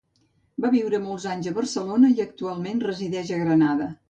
Va 0.63 0.71
viure 0.75 1.01
molts 1.03 1.27
anys 1.33 1.49
a 1.51 1.53
Barcelona 1.59 2.09
i 2.17 2.25
actualment 2.27 2.83
resideix 2.87 3.31
a 3.31 3.41
Granada. 3.45 3.93